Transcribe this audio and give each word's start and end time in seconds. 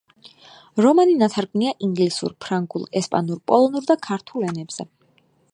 რომანი 0.85 1.17
ნათარგმნია 1.23 1.75
ინგლისურ, 1.89 2.35
ფრანგულ, 2.45 2.89
ესპანურ, 3.03 3.45
პოლონურ 3.53 3.89
და 3.93 4.01
ქართულ 4.11 4.51
ენებზე. 4.53 4.91